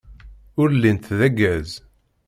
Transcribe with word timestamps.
Ur 0.61 0.69
llint 0.73 1.07
d 1.19 1.21
aggaz. 1.27 1.69